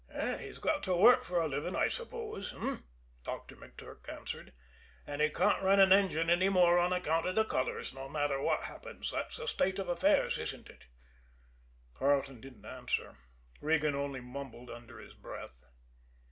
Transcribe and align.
"He's 0.39 0.57
got 0.57 0.81
to 0.85 0.95
work 0.95 1.23
for 1.23 1.39
a 1.39 1.47
living, 1.47 1.75
I 1.75 1.87
suppose 1.87 2.55
eh?" 2.55 2.77
Doctor 3.23 3.55
McTurk 3.55 4.09
answered. 4.11 4.51
"And 5.05 5.21
he 5.21 5.29
can't 5.29 5.61
run 5.61 5.79
an 5.79 5.93
engine 5.93 6.27
any 6.27 6.49
more 6.49 6.79
on 6.79 6.91
account 6.91 7.27
of 7.27 7.35
the 7.35 7.45
colors, 7.45 7.93
no 7.93 8.09
matter 8.09 8.41
what 8.41 8.63
happens. 8.63 9.11
That's 9.11 9.37
the 9.37 9.47
state 9.47 9.77
of 9.77 9.87
affairs, 9.89 10.39
isn't 10.39 10.69
it?" 10.71 10.85
Carleton 11.93 12.41
didn't 12.41 12.65
answer; 12.65 13.17
Regan 13.61 13.93
only 13.93 14.21
mumbled 14.21 14.71
under 14.71 14.97
his 14.97 15.13
breath. 15.13 15.63